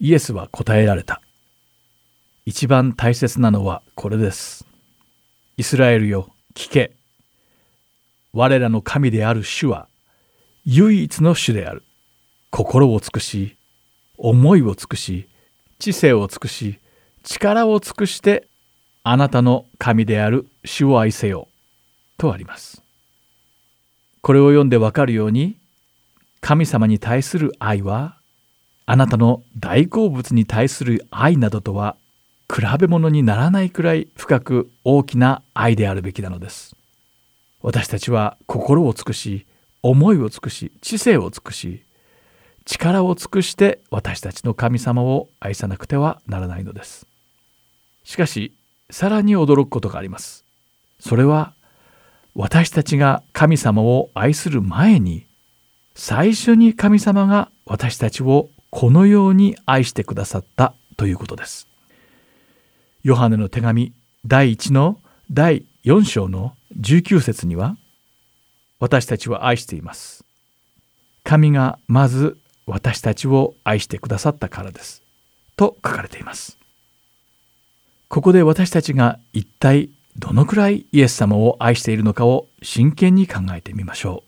[0.01, 1.23] イエスは答えられた。
[2.49, 4.65] 一番大切なのはこれです。
[5.57, 6.93] イスラエルよ、聞け。
[8.33, 9.89] 我らの神である主は、
[10.65, 11.83] 唯一の主である。
[12.53, 13.57] 心を尽くし、
[14.17, 15.29] 思いを尽くし、
[15.81, 16.79] 知性を尽くし、
[17.25, 18.47] 力を尽くして、
[19.03, 21.49] あなたの神である主を愛せよ。
[22.17, 22.81] とあります。
[24.21, 25.57] これを読んでわかるように、
[26.41, 28.21] 神様に対する愛は、
[28.87, 31.97] あなたの大好物に対する愛などとは
[32.53, 36.77] 比べ物にならないくらい深く大きな愛であるべきなのです。
[37.63, 39.47] 私たちは心を尽くし
[39.83, 41.83] 思いを尽くし知性を尽くし
[42.65, 47.07] 力を尽くして私たちの神様を愛さなくてはならないのです。
[48.05, 48.53] しかし
[48.91, 50.45] さらに驚くことがあります。
[51.01, 51.55] それは
[52.35, 55.27] 私たちが神様を愛する前に
[55.95, 61.67] 最初に神様が私たちをこのように愛してくださったということです。
[63.07, 63.93] ヨハネの手紙
[64.25, 64.99] 第1の
[65.31, 67.77] 第4章の19節には
[68.81, 70.25] 私たちは愛しています。
[71.23, 72.37] 神がまず
[72.67, 75.05] 私たちを愛してくださったからです。
[75.55, 76.59] と書かれています。
[78.09, 79.89] ここで私たちが一体
[80.19, 84.25] どのくらいイエス様を愛しているのかを真剣に考えてみましょ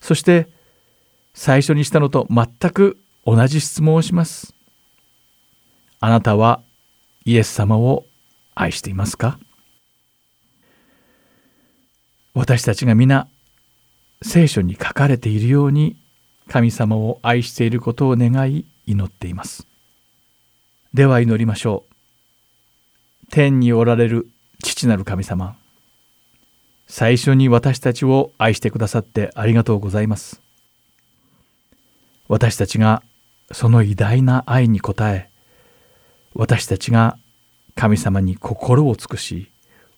[0.00, 0.04] う。
[0.06, 0.48] そして
[1.34, 2.96] 最初にしたのと全く
[3.26, 4.54] 同じ質問をします。
[6.00, 6.62] あなたは
[7.28, 8.06] イエス様を
[8.54, 9.38] 愛していますか？
[12.32, 13.28] 私たちが皆
[14.22, 15.98] 聖書に書かれているように
[16.48, 19.66] 神様を愛していることを願い祈っています。
[20.94, 23.26] では祈りましょう。
[23.30, 24.30] 天におられる
[24.64, 25.54] 父なる神様。
[26.86, 30.40] 最初に私たちを愛してくださってありがとうございます。
[32.26, 33.02] 私たちが
[33.52, 35.28] その偉大な愛に応え
[36.38, 37.18] 私たちが
[37.74, 39.50] 神様に心を尽くし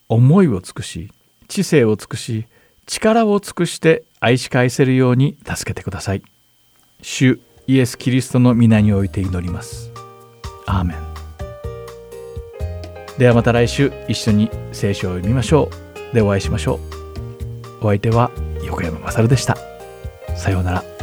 [0.09, 1.13] 思いを尽くし
[1.49, 2.47] 知性を尽くし
[2.87, 6.23] 力を尽くして愛し返せるように助けてください。
[7.03, 9.93] 主イエス・キリストの皆において祈ります。
[10.67, 10.99] アーメン。
[13.19, 15.71] ではまた来週一緒に聖書を読みましょ
[16.13, 16.15] う。
[16.15, 16.81] でお会いしましょ
[17.81, 17.85] う。
[17.85, 18.31] お相手は
[18.65, 19.57] 横山まさるでした。
[20.37, 21.00] さようなら。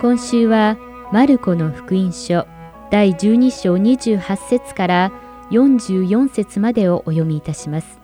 [0.00, 0.78] 今週は
[1.12, 2.46] マルコの福音書
[2.90, 5.12] 第12章28節から
[5.50, 8.00] 44節までをお読みいたします。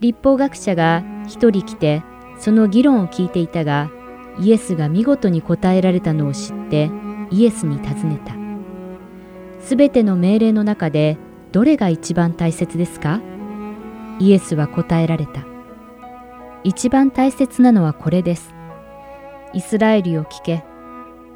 [0.00, 2.02] 立法学者が一人来て
[2.40, 3.88] その議論を聞いていたが
[4.40, 6.90] イエスが見事に答えられたのを知って
[7.30, 8.34] イエスに尋ねた。
[9.64, 11.18] すべての命令の中で
[11.52, 13.20] どれが一番大切ですか？
[14.18, 15.44] イエスは答えられた。
[16.64, 18.53] 一番大切なのはこれです。
[19.54, 20.64] イスラエルを聞け。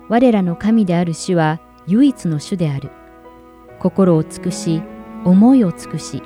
[0.08, 2.90] 我らの神である主は唯一の主である。
[3.78, 4.82] 心を尽くし、
[5.24, 6.22] 思いを尽くし、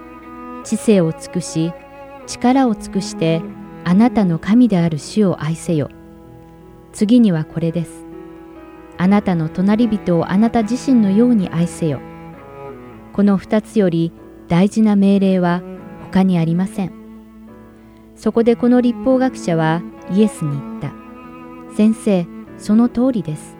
[0.64, 1.72] 知性を尽くし、
[2.26, 3.42] 力を尽くして
[3.84, 5.90] あなたの神である主を愛せよ。
[6.92, 8.06] 次にはこれです。
[8.96, 12.00] あなたの隣人をあなた自身のように愛せよ。
[13.12, 14.12] この二つより
[14.48, 15.62] 大事な命令は
[16.04, 16.92] 他にありません。
[18.16, 21.01] そこでこの立法学者はイエスに言った。
[21.74, 22.26] 先生、
[22.58, 23.56] その通りです。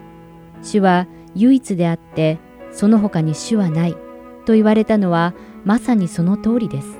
[0.62, 2.38] 主は唯一であって、
[2.70, 3.96] その他に主はない
[4.44, 5.34] と言われたのは
[5.64, 6.98] まさにその通りです。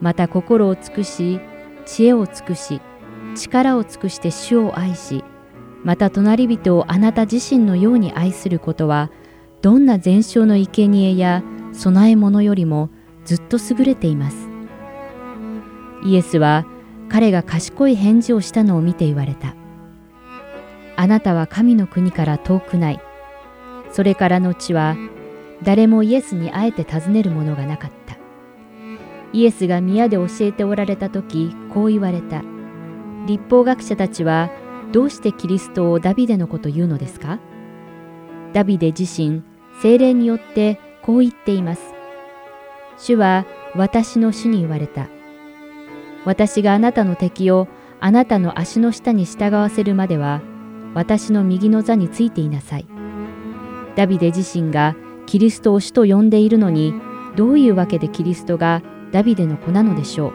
[0.00, 1.40] また心を尽くし、
[1.86, 2.80] 知恵を尽くし、
[3.34, 5.24] 力を尽くして主を愛し、
[5.84, 9.10] また隣人をあなた自身のように愛することは、
[9.62, 11.42] どんな全焼の生贄や
[11.72, 12.90] 供え物よりも
[13.24, 14.48] ずっと優れています。
[16.04, 16.66] イエスは
[17.08, 19.54] 彼が賢い返事をしたのを見て言われた。
[20.96, 23.00] あなたは神の国から遠くない。
[23.92, 24.96] それから後は
[25.62, 28.16] 誰もイエスにあえて尋ねるものがなかった。
[29.32, 32.42] イエスが宮で教えておられた時、こう言われた。
[33.26, 34.50] 立法学者たちは
[34.92, 37.38] どうしてキリストをダビデのこと言うのですか？
[38.52, 39.42] ダビデ自身、
[39.82, 41.82] 精霊によってこう言っています。
[42.96, 43.44] 主は
[43.74, 45.08] 私の主に言われた。
[46.24, 47.68] 私があなたの敵を
[48.00, 50.40] あなたの足の下に従わせるまでは、
[50.96, 52.86] 私の右の座についていなさい。
[53.96, 56.94] ダビデ自身がキリストを主と呼んでいるのに、
[57.36, 58.82] どういうわけでキリストが
[59.12, 60.32] ダビデの子なのでしょう。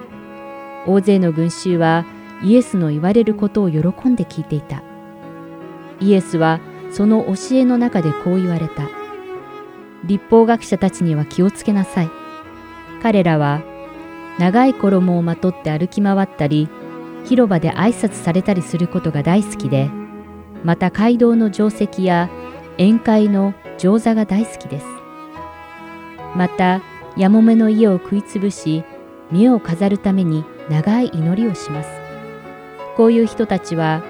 [0.85, 2.05] 大勢の群衆は
[2.43, 4.83] イエスの言われることを喜んで聞いていた。
[5.99, 6.59] イエスは
[6.91, 8.87] その教えの中でこう言われた。
[10.03, 12.09] 立法学者たちには気をつけなさい。
[13.01, 13.63] 彼らは
[14.37, 16.69] 長い衣をまとって歩き回ったり、
[17.25, 19.89] 広場で挨拶されたりすることが大好きで、
[20.63, 22.29] また街道の定石や
[22.77, 24.85] 宴会の上座が大好きです。
[26.35, 26.81] また、
[27.17, 28.83] やもめの家を食いつぶし、
[29.31, 31.89] 見を飾るために長い祈りをします。
[32.95, 34.03] こういう人たちは、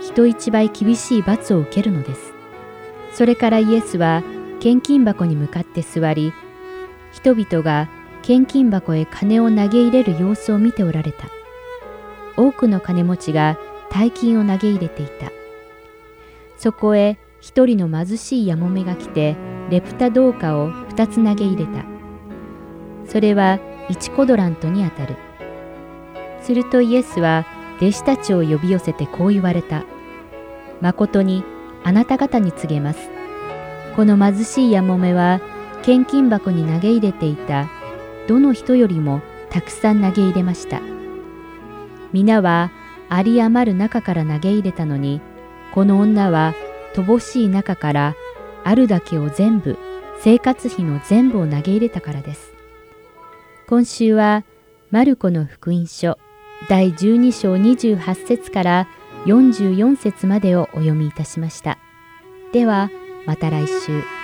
[0.00, 2.32] 人一倍厳しい罰を受けるのです。
[3.12, 4.22] それからイエスは、
[4.60, 6.32] 献金箱に向かって座り、
[7.12, 7.88] 人々が
[8.22, 11.28] 献金箱へ金を投げ入れる様子を見ておられた。
[12.36, 13.58] 多くの金持ちが
[13.90, 15.41] 大金を投げ入れていた。
[16.62, 19.34] そこへ一人の貧しいやもめが来て、
[19.68, 21.84] レプタ銅貨を二つ投げ入れた。
[23.04, 23.58] それは
[23.88, 25.16] 一コドラントにあたる。
[26.40, 27.46] するとイエスは
[27.78, 29.82] 弟子たちを呼び寄せてこう言われた。
[30.80, 31.42] 誠に
[31.82, 33.10] あなた方に告げます。
[33.96, 35.40] この貧しいやもめは
[35.82, 37.68] 献金箱に投げ入れていた
[38.28, 40.80] どの人よりもたくさん投げ入れました。
[42.12, 42.70] 皆は
[43.10, 45.20] 有り余る中から投げ入れたのに、
[45.72, 46.54] この女は
[46.94, 48.14] 乏しい中から
[48.64, 49.78] あるだけを全部、
[50.20, 52.52] 生活費の全部を投げ入れたからです。
[53.66, 54.44] 今週は
[54.90, 56.18] マルコの福音書
[56.68, 58.88] 第12章28節から
[59.24, 61.78] 44節までをお読みいたしました。
[62.52, 62.90] では
[63.26, 64.21] また来週。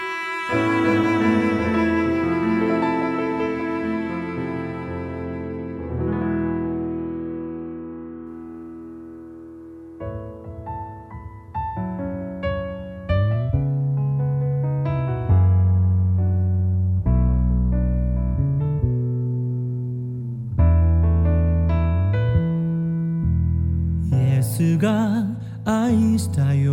[24.78, 25.24] が
[25.64, 26.72] 愛したよ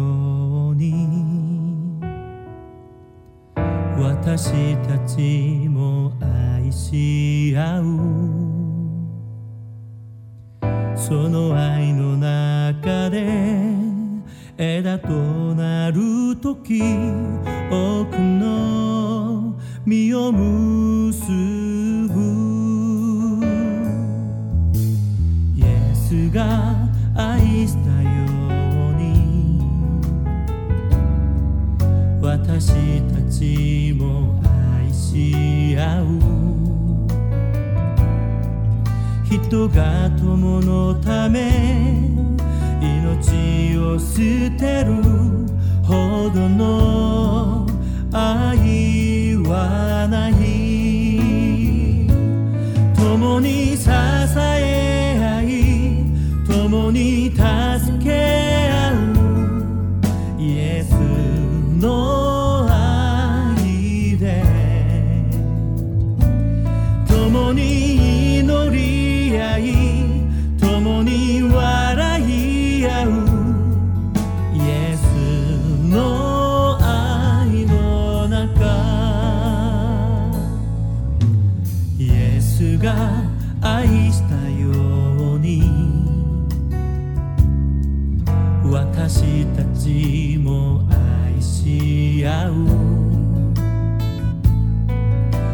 [0.71, 0.93] うに。
[3.97, 7.83] 私たちも愛し合う。
[10.95, 13.25] その愛の中で
[14.57, 16.81] 枝となる時
[17.69, 19.55] 多くの
[19.85, 21.44] 実を結ぶ。
[32.57, 36.05] 私たちも愛し合う。
[39.25, 42.07] 人が友のため
[42.79, 44.15] 命を捨
[44.57, 45.03] てる
[45.83, 47.14] ほどの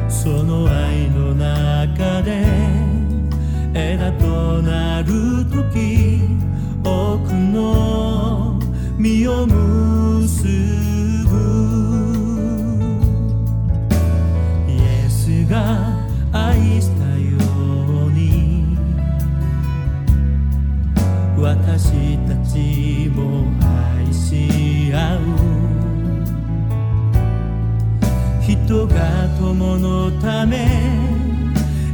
[0.09, 0.80] その愛
[30.21, 30.67] ため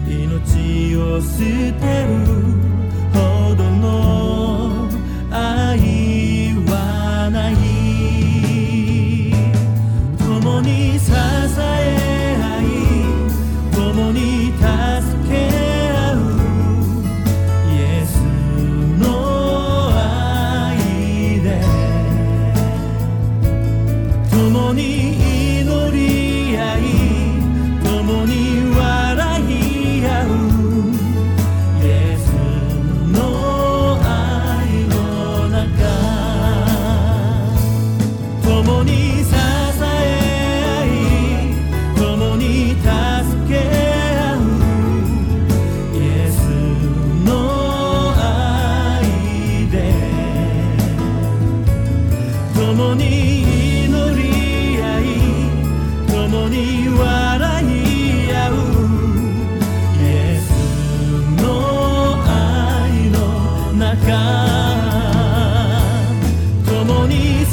[0.05, 2.36] 命を捨てる。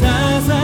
[0.05, 0.64] as I